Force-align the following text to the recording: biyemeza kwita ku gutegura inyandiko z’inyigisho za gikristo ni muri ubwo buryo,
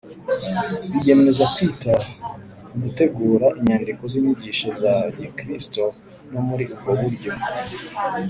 biyemeza 0.91 1.43
kwita 1.53 1.93
ku 2.67 2.75
gutegura 2.83 3.47
inyandiko 3.59 4.03
z’inyigisho 4.11 4.67
za 4.81 4.93
gikristo 5.17 5.83
ni 6.31 6.39
muri 6.47 6.63
ubwo 6.73 6.91
buryo, 7.01 7.31